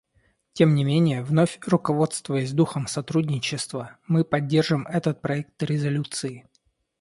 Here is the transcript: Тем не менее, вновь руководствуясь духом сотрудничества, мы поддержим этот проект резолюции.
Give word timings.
Тем 0.53 0.73
не 0.73 0.83
менее, 0.83 1.21
вновь 1.21 1.59
руководствуясь 1.63 2.53
духом 2.53 2.87
сотрудничества, 2.87 3.99
мы 4.07 4.23
поддержим 4.23 4.87
этот 4.87 5.21
проект 5.21 5.61
резолюции. 5.61 6.47